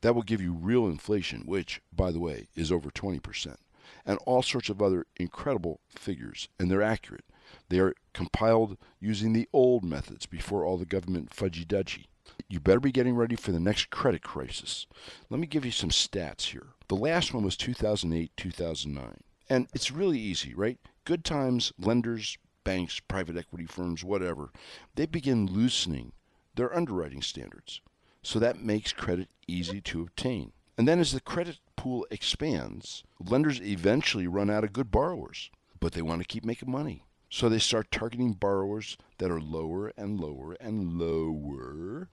[0.00, 3.56] That will give you real inflation, which, by the way, is over 20%,
[4.04, 7.24] and all sorts of other incredible figures, and they're accurate.
[7.68, 12.06] They are compiled using the old methods before all the government fudgy dudgy.
[12.48, 14.86] You better be getting ready for the next credit crisis.
[15.28, 16.68] Let me give you some stats here.
[16.88, 19.20] The last one was 2008 2009.
[19.48, 20.78] And it's really easy, right?
[21.04, 24.50] Good times, lenders, banks, private equity firms, whatever,
[24.94, 26.12] they begin loosening
[26.54, 27.80] their underwriting standards.
[28.22, 30.52] So that makes credit easy to obtain.
[30.76, 35.92] And then as the credit pool expands, lenders eventually run out of good borrowers, but
[35.92, 37.04] they want to keep making money.
[37.32, 42.08] So they start targeting borrowers that are lower and lower and lower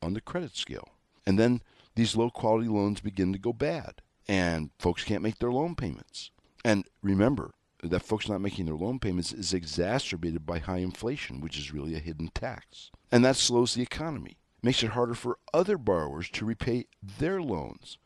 [0.00, 0.90] on the credit scale.
[1.26, 1.60] And then
[1.96, 6.30] these low quality loans begin to go bad, and folks can't make their loan payments.
[6.64, 7.50] And remember
[7.82, 11.96] that folks not making their loan payments is exacerbated by high inflation, which is really
[11.96, 12.92] a hidden tax.
[13.10, 17.98] And that slows the economy, makes it harder for other borrowers to repay their loans.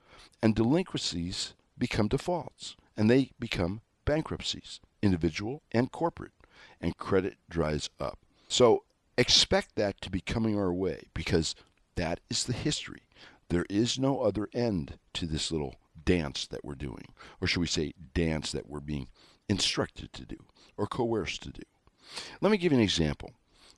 [0.42, 6.32] And delinquencies become defaults, and they become bankruptcies, individual and corporate
[6.84, 8.18] and credit dries up.
[8.46, 8.84] So
[9.16, 11.54] expect that to be coming our way because
[11.94, 13.04] that is the history.
[13.48, 17.06] There is no other end to this little dance that we're doing,
[17.40, 19.08] or should we say, dance that we're being
[19.48, 20.36] instructed to do
[20.76, 21.62] or coerced to do.
[22.42, 23.30] Let me give you an example.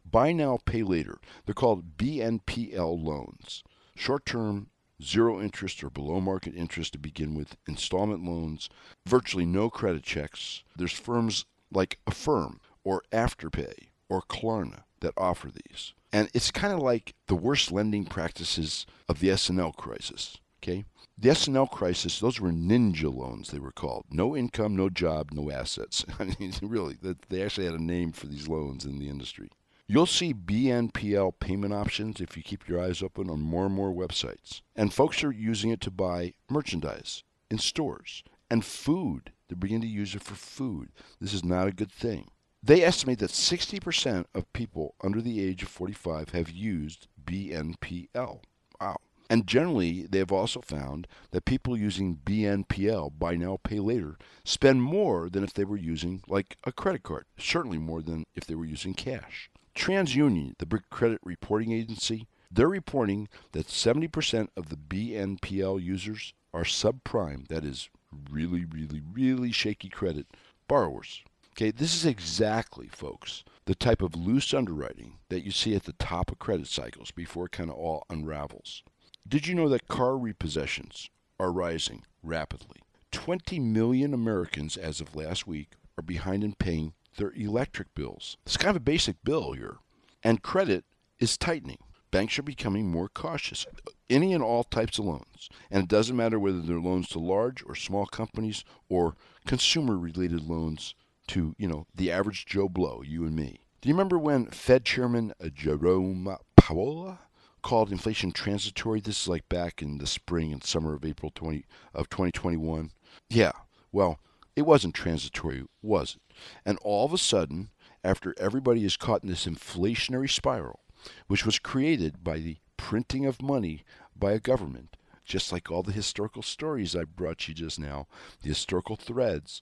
[0.05, 1.19] Buy now, pay later.
[1.45, 3.63] They're called BNPL loans.
[3.95, 8.69] Short term, zero interest or below market interest to begin with, installment loans,
[9.07, 10.65] virtually no credit checks.
[10.75, 15.93] There's firms like Affirm or Afterpay or Klarna that offer these.
[16.13, 20.85] And it's kind of like the worst lending practices of the S&L crisis, okay?
[21.19, 24.05] The S&L crisis, those were ninja loans, they were called.
[24.09, 26.05] No income, no job, no assets.
[26.21, 26.97] I mean, really,
[27.29, 29.51] they actually had a name for these loans in the industry.
[29.89, 33.93] You'll see BNPL payment options if you keep your eyes open on more and more
[33.93, 34.61] websites.
[34.77, 39.33] And folks are using it to buy merchandise in stores and food.
[39.49, 40.91] They're beginning to use it for food.
[41.21, 42.29] This is not a good thing.
[42.67, 48.41] They estimate that 60% of people under the age of 45 have used BNPL.
[48.81, 48.97] Wow.
[49.31, 54.83] And generally, they have also found that people using BNPL, buy now, pay later, spend
[54.83, 58.57] more than if they were using like a credit card, certainly more than if they
[58.57, 59.49] were using cash.
[59.77, 66.65] TransUnion, the big credit reporting agency, they're reporting that 70% of the BNPL users are
[66.65, 67.91] subprime, that is,
[68.29, 70.27] really, really, really shaky credit
[70.67, 71.23] borrowers.
[71.59, 75.95] Okay, this is exactly, folks, the type of loose underwriting that you see at the
[75.95, 78.83] top of credit cycles before it kind of all unravels.
[79.27, 81.09] Did you know that car repossessions
[81.41, 82.83] are rising rapidly?
[83.11, 88.37] 20 million Americans as of last week are behind in paying their electric bills.
[88.45, 89.79] It's kind of a basic bill here.
[90.23, 90.85] And credit
[91.19, 91.79] is tightening.
[92.11, 93.65] Banks are becoming more cautious.
[94.11, 95.49] Any and all types of loans.
[95.71, 99.17] And it doesn't matter whether they're loans to large or small companies or
[99.47, 100.95] consumer related loans
[101.29, 103.61] to, you know, the average Joe Blow, you and me.
[103.81, 107.19] Do you remember when Fed Chairman uh, Jerome Powell
[107.63, 109.01] called inflation transitory?
[109.01, 112.91] This is like back in the spring and summer of April 20 of 2021.
[113.29, 113.53] Yeah,
[113.93, 114.19] well,
[114.55, 116.35] it wasn't transitory, was it?
[116.65, 117.71] And all of a sudden,
[118.03, 120.81] after everybody is caught in this inflationary spiral,
[121.27, 123.85] which was created by the printing of money
[124.19, 128.07] by a government, just like all the historical stories I brought you just now,
[128.43, 129.61] the historical threads,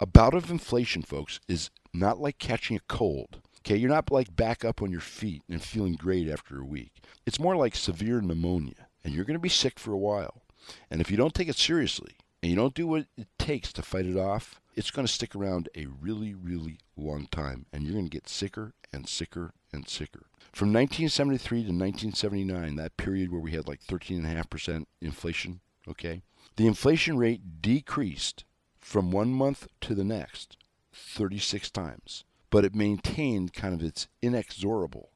[0.00, 3.40] a bout of inflation, folks, is not like catching a cold.
[3.60, 7.02] Okay, you're not like back up on your feet and feeling great after a week.
[7.24, 10.42] It's more like severe pneumonia, and you're going to be sick for a while.
[10.90, 13.82] And if you don't take it seriously and you don't do what it takes to
[13.82, 17.94] fight it off, it's going to stick around a really, really long time, and you're
[17.94, 20.26] going to get sicker and sicker and sicker.
[20.52, 26.22] From 1973 to 1979, that period where we had like 13.5% inflation, okay,
[26.56, 28.44] the inflation rate decreased
[28.84, 30.58] from one month to the next
[30.92, 35.08] 36 times, but it maintained kind of its inexorable,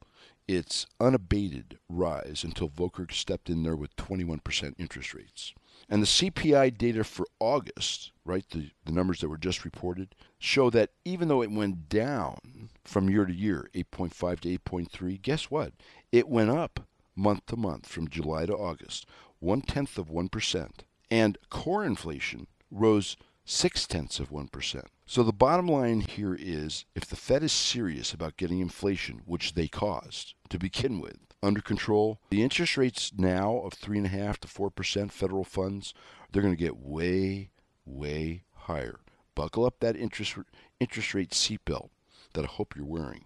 [0.49, 5.53] its unabated rise until Volcker stepped in there with 21% interest rates.
[5.87, 10.71] And the CPI data for August, right, the, the numbers that were just reported, show
[10.71, 15.75] that even though it went down from year to year, 8.5 to 8.3, guess what?
[16.11, 19.05] It went up month to month from July to August,
[19.41, 20.71] one tenth of 1%.
[21.11, 23.17] And core inflation rose
[23.49, 24.83] six tenths of 1%.
[25.07, 29.55] So the bottom line here is if the Fed is serious about getting inflation, which
[29.55, 35.11] they caused to begin with, under control, the interest rates now of 3.5 to 4%
[35.11, 35.95] federal funds,
[36.31, 37.51] they're going to get way,
[37.87, 39.01] way higher.
[39.35, 40.37] Buckle up that interest,
[40.79, 41.89] interest rate seatbelt
[42.35, 43.25] that I hope you're wearing.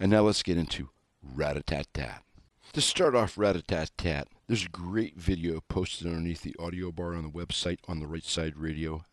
[0.00, 0.88] And now let's get into
[1.22, 2.24] rat-a-tat-tat.
[2.72, 7.30] To start off rat-a-tat-tat, there's a great video posted underneath the audio bar on the
[7.30, 9.04] website on the right side radio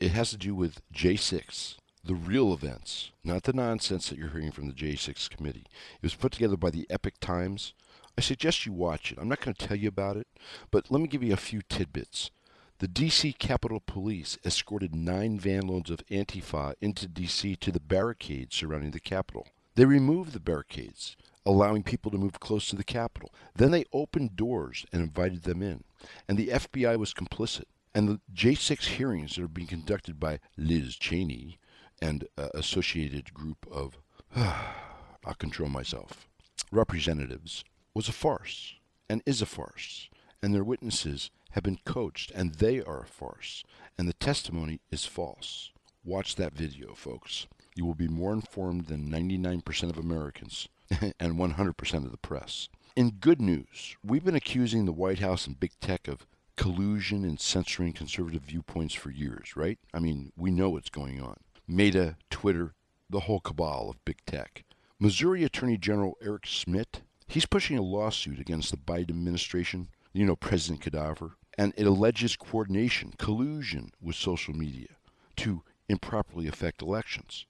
[0.00, 4.52] It has to do with J6, the real events, not the nonsense that you're hearing
[4.52, 5.66] from the J6 committee.
[5.96, 7.74] It was put together by the Epoch Times.
[8.16, 9.18] I suggest you watch it.
[9.20, 10.26] I'm not going to tell you about it,
[10.70, 12.30] but let me give you a few tidbits.
[12.78, 13.32] The D.C.
[13.32, 17.56] Capitol Police escorted nine vanloads of Antifa into D.C.
[17.56, 19.48] to the barricades surrounding the Capitol.
[19.74, 23.32] They removed the barricades, allowing people to move close to the Capitol.
[23.56, 25.82] Then they opened doors and invited them in.
[26.28, 27.64] And the FBI was complicit.
[27.98, 31.58] And the J6 hearings that are being conducted by Liz Cheney
[32.00, 33.98] and uh, associated group of,
[34.36, 36.28] I'll control myself,
[36.70, 38.76] representatives was a farce
[39.10, 40.08] and is a farce.
[40.40, 43.64] And their witnesses have been coached and they are a farce.
[43.98, 45.72] And the testimony is false.
[46.04, 47.48] Watch that video, folks.
[47.74, 50.68] You will be more informed than 99% of Americans
[51.18, 52.68] and 100% of the press.
[52.94, 56.28] In good news, we've been accusing the White House and big tech of
[56.58, 59.78] collusion and censoring conservative viewpoints for years, right?
[59.94, 61.36] I mean, we know what's going on.
[61.68, 62.74] Meta, Twitter,
[63.08, 64.64] the whole cabal of big tech.
[64.98, 70.34] Missouri Attorney General Eric Schmitt, he's pushing a lawsuit against the Biden administration, you know,
[70.34, 74.88] President Cadaver, and it alleges coordination, collusion with social media
[75.36, 77.46] to improperly affect elections.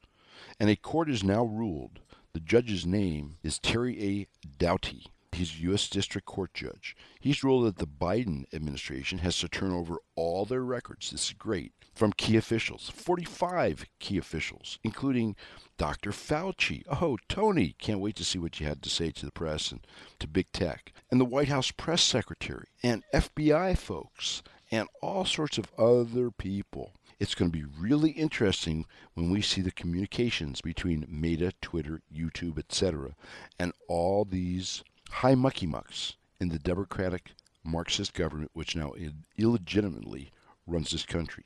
[0.60, 2.00] And a court has now ruled
[2.34, 4.26] the judge's name is Terry A.
[4.58, 5.06] Doughty.
[5.32, 5.88] He's a U.S.
[5.88, 6.96] District Court judge.
[7.20, 11.10] He's ruled that the Biden administration has to turn over all their records.
[11.10, 11.72] This is great.
[11.94, 15.36] From key officials, 45 key officials, including
[15.76, 16.10] Dr.
[16.10, 16.84] Fauci.
[16.88, 19.86] Oh, Tony, can't wait to see what you had to say to the press and
[20.20, 20.92] to big tech.
[21.10, 26.92] And the White House press secretary, and FBI folks, and all sorts of other people.
[27.18, 32.58] It's going to be really interesting when we see the communications between Meta, Twitter, YouTube,
[32.58, 33.16] etc.,
[33.58, 37.32] and all these high mucky mucks in the Democratic
[37.64, 38.92] Marxist government, which now
[39.36, 40.30] illegitimately
[40.66, 41.44] runs this country.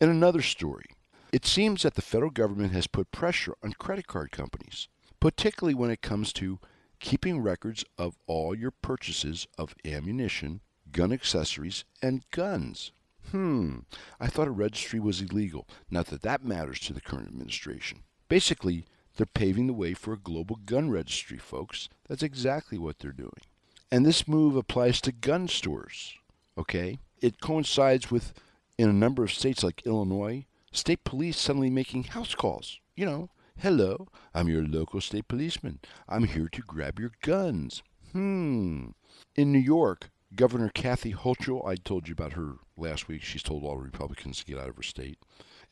[0.00, 0.86] In another story,
[1.32, 4.88] it seems that the federal government has put pressure on credit card companies,
[5.20, 6.58] particularly when it comes to
[7.00, 12.92] keeping records of all your purchases of ammunition, gun accessories, and guns.
[13.30, 13.80] Hmm,
[14.18, 15.68] I thought a registry was illegal.
[15.90, 18.00] Not that that matters to the current administration.
[18.28, 18.86] Basically,
[19.18, 21.88] they're paving the way for a global gun registry, folks.
[22.08, 23.42] That's exactly what they're doing.
[23.90, 26.14] And this move applies to gun stores,
[26.56, 26.98] okay?
[27.20, 28.32] It coincides with,
[28.78, 32.78] in a number of states like Illinois, state police suddenly making house calls.
[32.94, 35.80] You know, hello, I'm your local state policeman.
[36.08, 37.82] I'm here to grab your guns.
[38.12, 38.90] Hmm.
[39.34, 43.22] In New York, Governor Kathy Hochul, I told you about her last week.
[43.22, 45.18] She's told all the Republicans to get out of her state.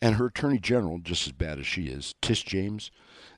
[0.01, 2.91] And her attorney general, just as bad as she is, Tish James,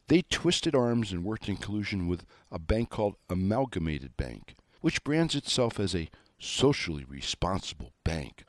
[0.09, 5.35] they twisted arms and worked in collusion with a bank called Amalgamated Bank, which brands
[5.35, 8.45] itself as a socially responsible bank.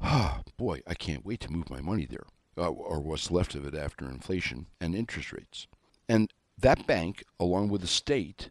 [0.00, 3.66] Ah, boy, I can't wait to move my money there uh, or what's left of
[3.66, 5.66] it after inflation and interest rates.
[6.08, 8.50] And that bank, along with the state,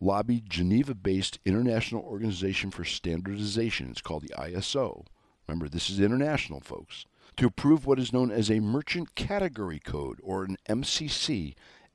[0.00, 5.04] lobbied Geneva based International Organization for Standardization, it's called the ISO.
[5.46, 7.04] Remember, this is international, folks,
[7.38, 11.54] to approve what is known as a Merchant Category Code, or an MCC,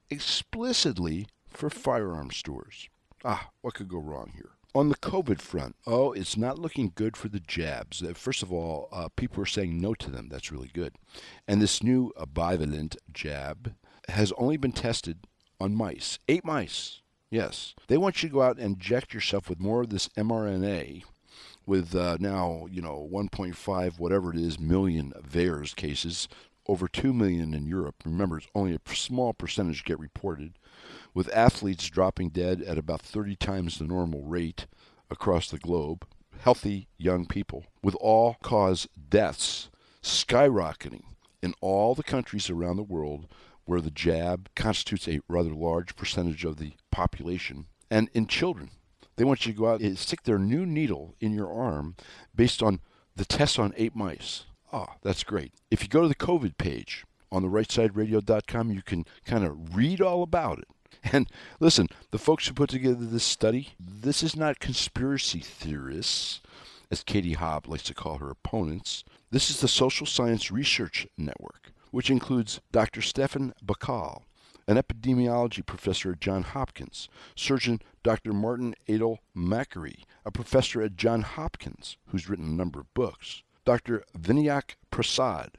[0.10, 2.88] explicitly for firearm stores.
[3.26, 4.52] Ah, what could go wrong here?
[4.74, 8.02] On the COVID front, oh, it's not looking good for the jabs.
[8.02, 10.30] Uh, first of all, uh, people are saying no to them.
[10.30, 10.96] That's really good.
[11.48, 13.76] And this new bivalent jab
[14.10, 15.28] has only been tested
[15.60, 17.02] on mice, eight mice.
[17.30, 17.76] Yes.
[17.88, 21.04] They want you to go out and inject yourself with more of this mRNA
[21.66, 26.28] with uh, now, you know, 1.5, whatever it is, million VAERS cases,
[26.68, 27.96] over 2 million in Europe.
[28.06, 30.54] Remember, it's only a small percentage get reported
[31.14, 34.68] with athletes dropping dead at about 30 times the normal rate
[35.10, 36.06] across the globe,
[36.40, 39.70] healthy young people, with all cause deaths
[40.02, 41.04] skyrocketing
[41.42, 43.28] in all the countries around the world
[43.66, 48.72] where the jab constitutes a rather large percentage of the population, and in children.
[49.16, 51.96] They want you to go out and stick their new needle in your arm
[52.36, 52.80] based on
[53.16, 54.46] the tests on eight mice.
[54.72, 55.54] Ah, oh, that's great.
[55.70, 60.02] If you go to the COVID page on the rightsideradio.com, you can kind of read
[60.02, 60.68] all about it.
[61.12, 61.28] And
[61.60, 66.42] listen, the folks who put together this study, this is not conspiracy theorists,
[66.90, 69.04] as Katie Hobbs likes to call her opponents.
[69.32, 73.02] This is the Social Science Research Network, which includes Dr.
[73.02, 74.24] Stefan Baral,
[74.68, 78.34] an epidemiology professor at Johns Hopkins, surgeon Dr.
[78.34, 84.04] Martin Adel Makary, a professor at Johns Hopkins who's written a number of books, Dr.
[84.18, 85.58] Vinayak Prasad,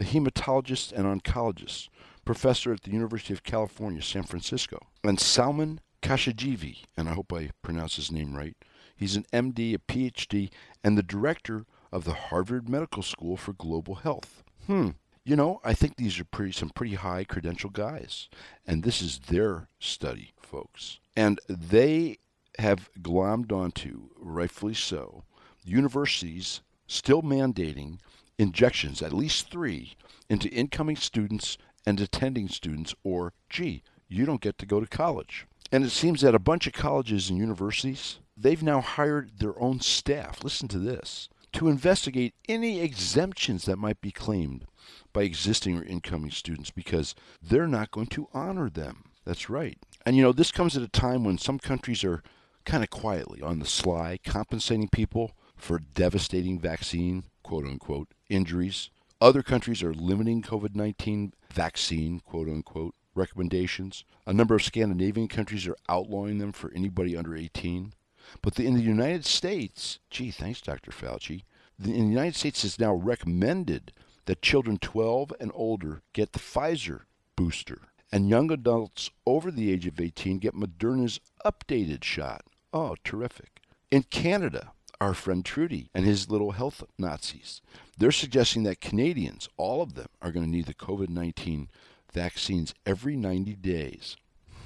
[0.00, 1.88] a hematologist and oncologist,
[2.24, 7.50] professor at the University of California, San Francisco, and Salman Khashoggi, and I hope I
[7.62, 8.56] pronounce his name right.
[8.96, 10.50] He's an MD, a PhD,
[10.82, 14.42] and the director of the Harvard Medical School for Global Health.
[14.66, 14.90] Hmm.
[15.26, 18.28] You know, I think these are pretty some pretty high credential guys,
[18.66, 21.00] and this is their study, folks.
[21.16, 22.18] And they
[22.58, 25.24] have glommed onto, rightfully so,
[25.64, 28.00] universities still mandating
[28.38, 29.94] injections, at least three,
[30.28, 31.56] into incoming students
[31.86, 35.46] and attending students, or, gee, you don't get to go to college.
[35.72, 39.80] And it seems that a bunch of colleges and universities, they've now hired their own
[39.80, 44.66] staff, listen to this, to investigate any exemptions that might be claimed
[45.12, 49.04] by existing or incoming students because they're not going to honor them.
[49.24, 49.78] That's right.
[50.04, 52.22] And you know, this comes at a time when some countries are
[52.64, 58.90] kind of quietly on the sly compensating people for devastating vaccine, quote unquote, injuries
[59.24, 64.04] other countries are limiting COVID 19 vaccine, quote unquote, recommendations.
[64.26, 67.94] A number of Scandinavian countries are outlawing them for anybody under 18.
[68.42, 70.90] But the, in the United States, gee, thanks, Dr.
[70.90, 71.44] Fauci,
[71.78, 73.92] the, in the United States it's now recommended
[74.26, 77.02] that children 12 and older get the Pfizer
[77.36, 82.44] booster, and young adults over the age of 18 get Moderna's updated shot.
[82.72, 83.60] Oh, terrific.
[83.90, 87.60] In Canada, our friend Trudy and his little health Nazis.
[87.98, 91.68] They're suggesting that Canadians, all of them, are going to need the COVID 19
[92.12, 94.16] vaccines every 90 days.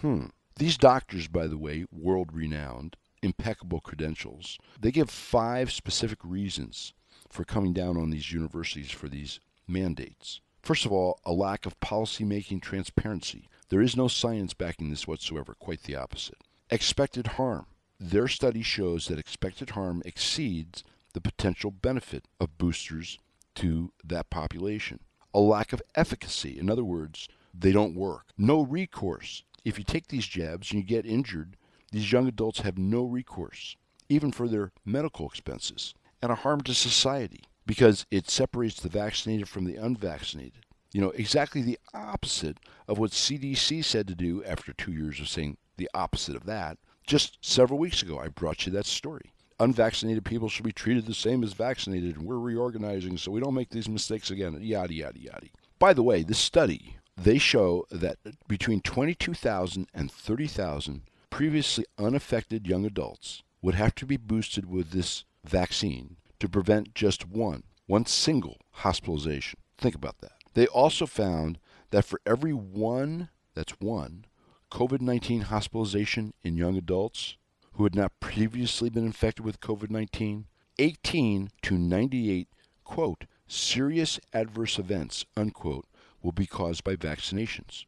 [0.01, 0.27] Hmm.
[0.57, 6.93] These doctors, by the way, world renowned, impeccable credentials, they give five specific reasons
[7.29, 10.41] for coming down on these universities for these mandates.
[10.63, 13.49] First of all, a lack of policy-making transparency.
[13.69, 16.39] There is no science backing this whatsoever, quite the opposite.
[16.71, 17.67] Expected harm.
[18.01, 23.19] Their study shows that expected harm exceeds the potential benefit of boosters
[23.57, 25.01] to that population.
[25.35, 26.59] A lack of efficacy.
[26.59, 28.27] In other words, they don't work.
[28.37, 29.43] No recourse.
[29.65, 31.57] If you take these jabs and you get injured,
[31.91, 33.77] these young adults have no recourse,
[34.09, 35.95] even for their medical expenses.
[36.23, 40.65] And a harm to society because it separates the vaccinated from the unvaccinated.
[40.91, 42.57] You know, exactly the opposite
[42.89, 46.79] of what CDC said to do after two years of saying the opposite of that.
[47.07, 49.33] Just several weeks ago, I brought you that story.
[49.61, 53.55] Unvaccinated people should be treated the same as vaccinated, and we're reorganizing so we don't
[53.55, 55.49] make these mistakes again, yada, yada, yada.
[55.79, 58.17] By the way, this study, they show that
[58.49, 65.25] between 22,000 and 30,000 previously unaffected young adults would have to be boosted with this
[65.45, 69.59] vaccine to prevent just one, one single hospitalization.
[69.77, 70.33] Think about that.
[70.55, 71.59] They also found
[71.91, 74.25] that for every one, that's one,
[74.71, 77.37] COVID 19 hospitalization in young adults
[77.75, 80.47] who had not previously been infected with COVID 19,
[80.79, 82.49] 18 to 98,
[82.85, 85.87] quote, serious adverse events, unquote,
[86.23, 87.85] will be caused by vaccinations.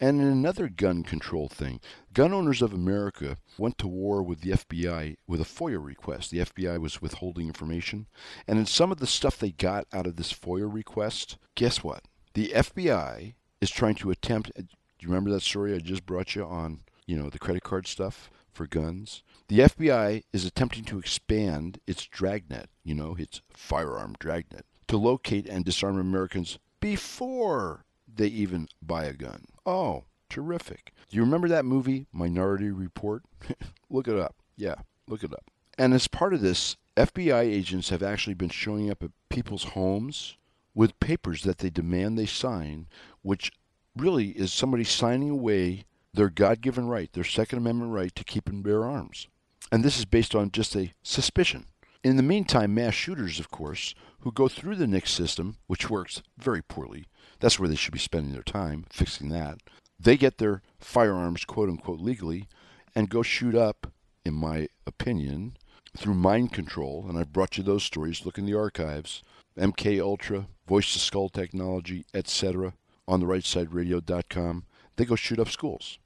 [0.00, 1.78] And in another gun control thing,
[2.14, 6.30] Gun Owners of America went to war with the FBI with a FOIA request.
[6.30, 8.06] The FBI was withholding information.
[8.48, 12.04] And in some of the stuff they got out of this FOIA request, guess what?
[12.32, 14.50] The FBI is trying to attempt.
[14.58, 14.68] Uh, do
[15.00, 18.30] you remember that story I just brought you on, you know, the credit card stuff
[18.50, 19.22] for guns?
[19.48, 25.46] The FBI is attempting to expand its dragnet, you know, its firearm dragnet, to locate
[25.46, 27.84] and disarm Americans before
[28.16, 29.46] they even buy a gun.
[29.66, 30.92] Oh, terrific.
[31.08, 33.24] Do you remember that movie, Minority Report?
[33.90, 34.36] look it up.
[34.56, 34.76] Yeah,
[35.08, 35.44] look it up.
[35.78, 40.36] And as part of this, FBI agents have actually been showing up at people's homes
[40.74, 42.86] with papers that they demand they sign,
[43.22, 43.52] which
[43.96, 48.48] really is somebody signing away their God given right, their Second Amendment right to keep
[48.48, 49.28] and bear arms.
[49.72, 51.66] And this is based on just a suspicion.
[52.02, 56.22] In the meantime, mass shooters, of course, who go through the NICS system, which works
[56.38, 57.06] very poorly,
[57.40, 59.58] that's where they should be spending their time, fixing that.
[59.98, 62.48] They get their firearms, quote unquote, legally
[62.94, 63.92] and go shoot up,
[64.24, 65.56] in my opinion,
[65.96, 67.06] through mind control.
[67.08, 68.24] And I've brought you those stories.
[68.24, 69.22] Look in the archives.
[69.58, 72.74] MK Ultra, voice to skull technology, etc.
[73.06, 74.64] on the rightsideradio.com.
[74.96, 75.98] They go shoot up schools.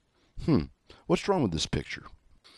[0.45, 0.63] Hmm,
[1.05, 2.05] what's wrong with this picture?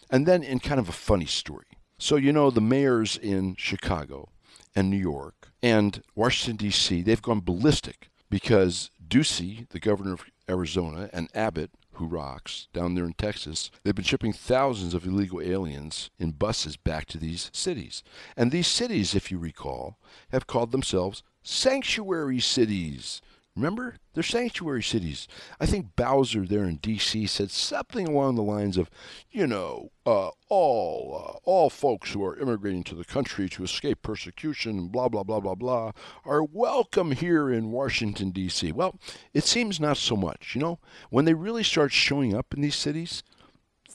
[0.10, 1.66] And then in kind of a funny story.
[2.00, 4.30] So, you know, the mayors in Chicago
[4.76, 11.10] and New York and Washington, D.C., they've gone ballistic because Ducey, the governor of Arizona,
[11.14, 16.10] and Abbott, who rocks, down there in Texas, they've been shipping thousands of illegal aliens
[16.20, 18.04] in buses back to these cities.
[18.36, 19.98] And these cities, if you recall,
[20.32, 23.22] have called themselves sanctuary cities.
[23.58, 23.96] Remember?
[24.14, 25.28] They're sanctuary cities.
[25.60, 27.26] I think Bowser there in D.C.
[27.26, 28.88] said something along the lines of,
[29.32, 34.04] you know, uh, all uh, all folks who are immigrating to the country to escape
[34.04, 35.92] persecution and blah blah blah blah blah
[36.24, 38.72] are welcome here in Washington D.C.
[38.74, 39.00] Well,
[39.34, 40.54] it seems not so much.
[40.54, 40.80] You know,
[41.10, 43.24] when they really start showing up in these cities,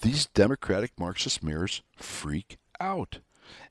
[0.01, 3.21] these Democratic Marxist mayors freak out,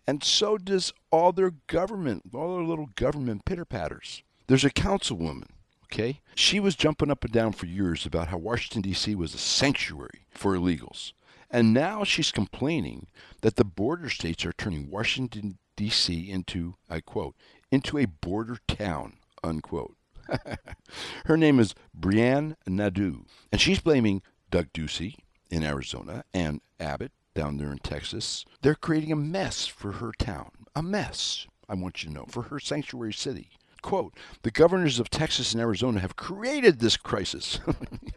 [0.07, 4.23] and so does all their government, all their little government pitter patters.
[4.47, 5.47] There's a councilwoman
[5.91, 6.21] okay?
[6.35, 9.13] She was jumping up and down for years about how Washington, D.C.
[9.15, 11.11] was a sanctuary for illegals.
[11.49, 13.07] And now she's complaining
[13.41, 16.29] that the border states are turning Washington, D.C.
[16.29, 17.35] into, I quote,
[17.71, 19.97] into a border town, unquote.
[21.25, 25.15] Her name is Brianne Nadeau, and she's blaming Doug Ducey
[25.49, 28.45] in Arizona and Abbott down there in Texas.
[28.61, 30.51] They're creating a mess for her town.
[30.73, 33.49] A mess, I want you to know, for her sanctuary city
[33.82, 34.13] quote,
[34.43, 37.59] the governors of Texas and Arizona have created this crisis.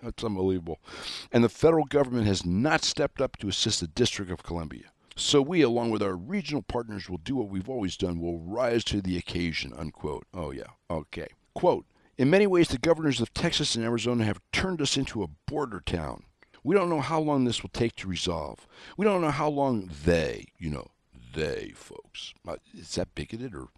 [0.07, 0.81] It's unbelievable.
[1.33, 4.93] And the federal government has not stepped up to assist the District of Columbia.
[5.17, 8.21] So we, along with our regional partners, will do what we've always done.
[8.21, 10.27] We'll rise to the occasion, unquote.
[10.35, 10.65] Oh, yeah.
[10.91, 11.29] Okay.
[11.55, 11.87] Quote,
[12.19, 15.81] in many ways, the governors of Texas and Arizona have turned us into a border
[15.81, 16.25] town.
[16.63, 18.67] We don't know how long this will take to resolve.
[18.97, 20.89] We don't know how long they, you know,
[21.35, 22.33] they folks.
[22.47, 23.69] Uh, is that bigoted or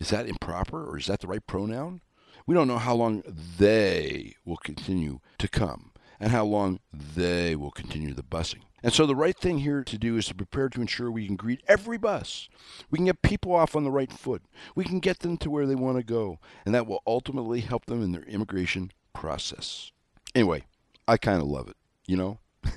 [0.00, 2.00] is that improper or is that the right pronoun?
[2.46, 3.22] We don't know how long
[3.58, 5.92] they will continue to come.
[6.20, 8.62] and how long they will continue the busing.
[8.82, 11.36] And so the right thing here to do is to prepare to ensure we can
[11.36, 12.48] greet every bus.
[12.90, 14.42] We can get people off on the right foot.
[14.76, 17.86] We can get them to where they want to go, and that will ultimately help
[17.86, 19.90] them in their immigration process.
[20.34, 20.64] Anyway,
[21.08, 21.76] I kind of love it,
[22.06, 22.38] you know?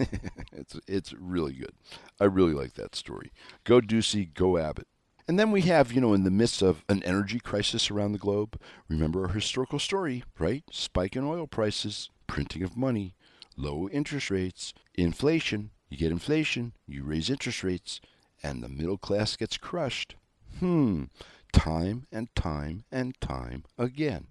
[0.51, 1.72] it's it's really good.
[2.20, 3.32] I really like that story.
[3.63, 4.88] Go Ducey, go Abbott.
[5.28, 8.18] And then we have, you know, in the midst of an energy crisis around the
[8.18, 8.58] globe,
[8.88, 10.64] remember our historical story, right?
[10.72, 13.14] Spike in oil prices, printing of money,
[13.58, 15.72] low interest rates, inflation.
[15.90, 18.00] You get inflation, you raise interest rates,
[18.42, 20.16] and the middle class gets crushed.
[20.60, 21.06] Hmm.
[21.52, 24.28] Time and time and time again.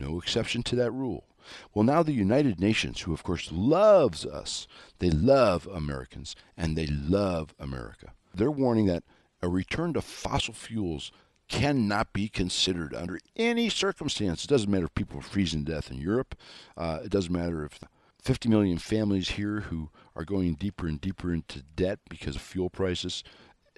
[0.00, 1.26] No exception to that rule.
[1.74, 4.66] Well, now the United Nations, who of course loves us,
[4.98, 8.12] they love Americans, and they love America.
[8.34, 9.04] They're warning that
[9.42, 11.12] a return to fossil fuels
[11.48, 14.44] cannot be considered under any circumstance.
[14.44, 16.36] It doesn't matter if people are freezing to death in Europe.
[16.76, 17.80] Uh, it doesn't matter if
[18.22, 22.70] 50 million families here who are going deeper and deeper into debt because of fuel
[22.70, 23.24] prices.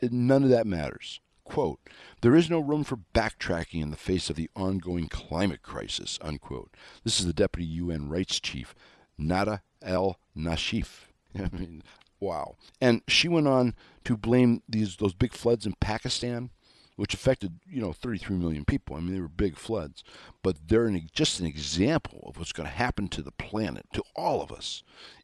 [0.02, 1.20] None of that matters.
[1.44, 1.80] Quote,
[2.20, 6.74] there is no room for backtracking in the face of the ongoing climate crisis, unquote.
[7.04, 8.74] This is the Deputy UN Rights Chief,
[9.18, 11.06] Nada El Nashif.
[11.36, 11.82] I mean,
[12.22, 12.56] wow.
[12.80, 16.50] And she went on to blame these those big floods in Pakistan,
[16.96, 18.96] which affected, you know, 33 million people.
[18.96, 20.04] I mean, they were big floods.
[20.42, 24.04] But they're an, just an example of what's going to happen to the planet, to
[24.14, 24.82] all of us,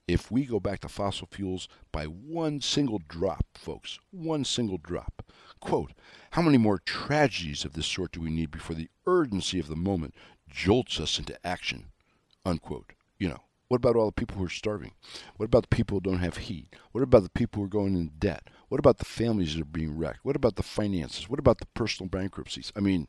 [0.08, 3.98] if we go back to fossil fuels by one single drop, folks.
[4.10, 5.22] One single drop.
[5.60, 5.92] Quote,
[6.32, 9.76] how many more tragedies of this sort do we need before the urgency of the
[9.76, 10.14] moment
[10.48, 11.86] jolts us into action?
[12.44, 12.92] Unquote.
[13.18, 14.92] You know, what about all the people who are starving?
[15.36, 16.74] What about the people who don't have heat?
[16.92, 18.48] What about the people who are going in debt?
[18.68, 20.24] What about the families that are being wrecked?
[20.24, 21.28] What about the finances?
[21.28, 22.72] What about the personal bankruptcies?
[22.74, 23.08] I mean,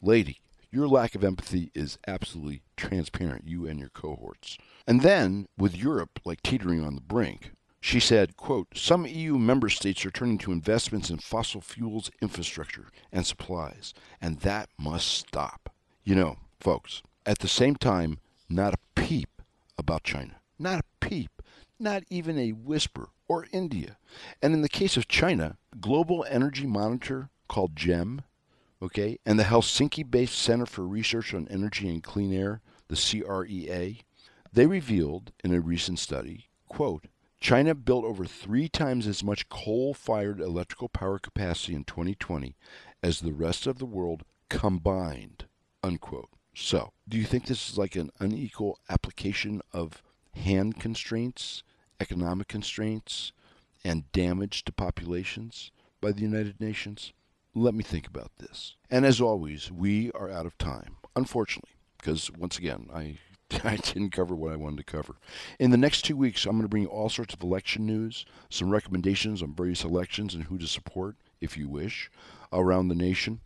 [0.00, 0.40] lady,
[0.70, 4.56] your lack of empathy is absolutely transparent, you and your cohorts.
[4.86, 9.68] And then, with Europe like teetering on the brink, she said, quote, Some EU member
[9.68, 15.72] states are turning to investments in fossil fuels infrastructure and supplies, and that must stop.
[16.04, 18.18] You know, folks, at the same time,
[18.48, 19.37] not a peep
[19.78, 20.40] about China.
[20.58, 21.42] Not a peep.
[21.78, 23.10] Not even a whisper.
[23.28, 23.98] Or India.
[24.42, 28.22] And in the case of China, Global Energy Monitor, called GEM,
[28.82, 34.02] okay, and the Helsinki based Center for Research on Energy and Clean Air, the CREA,
[34.52, 37.04] they revealed in a recent study, quote,
[37.40, 42.56] China built over three times as much coal fired electrical power capacity in 2020
[43.02, 45.44] as the rest of the world combined.
[45.82, 46.30] Unquote.
[46.60, 50.02] So, do you think this is like an unequal application of
[50.34, 51.62] hand constraints,
[52.00, 53.32] economic constraints,
[53.84, 57.12] and damage to populations by the United Nations?
[57.54, 58.74] Let me think about this.
[58.90, 63.18] And as always, we are out of time, unfortunately, because once again, I
[63.64, 65.16] I didn't cover what I wanted to cover.
[65.60, 68.26] In the next two weeks, I'm going to bring you all sorts of election news,
[68.50, 72.10] some recommendations on various elections and who to support, if you wish,
[72.52, 73.40] around the nation,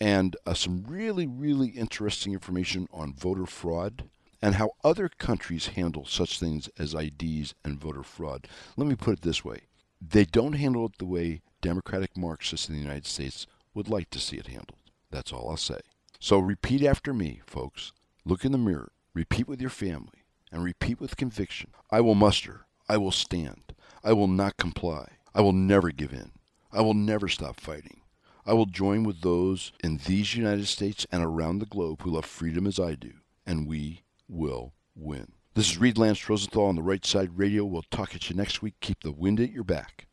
[0.00, 4.04] and uh, some really, really interesting information on voter fraud
[4.42, 8.46] and how other countries handle such things as IDs and voter fraud.
[8.76, 9.62] Let me put it this way
[10.00, 14.20] they don't handle it the way Democratic Marxists in the United States would like to
[14.20, 14.78] see it handled.
[15.10, 15.80] That's all I'll say.
[16.20, 17.92] So repeat after me, folks.
[18.24, 22.66] Look in the mirror Repeat with your family, and repeat with conviction I will muster,
[22.86, 23.72] I will stand,
[24.04, 26.32] I will not comply, I will never give in,
[26.70, 28.02] I will never stop fighting.
[28.48, 32.24] I will join with those in these United States and around the globe who love
[32.24, 35.32] freedom as I do, and we will win.
[35.54, 37.64] This is Reid Lance Rosenthal on the Right Side Radio.
[37.64, 38.74] We'll talk at you next week.
[38.80, 40.06] Keep the wind at your back.